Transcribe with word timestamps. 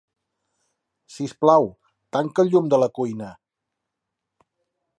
Sisplau, 1.15 1.67
tanca 2.17 2.45
el 2.47 2.51
llum 2.55 2.71
de 2.75 2.79
la 2.85 2.89
cuina. 2.95 3.29